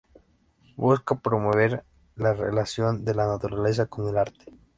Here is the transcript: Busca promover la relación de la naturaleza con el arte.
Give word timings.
Busca 0.77 1.13
promover 1.19 1.85
la 2.15 2.33
relación 2.33 3.05
de 3.05 3.13
la 3.13 3.27
naturaleza 3.27 3.85
con 3.85 4.09
el 4.09 4.17
arte. 4.17 4.45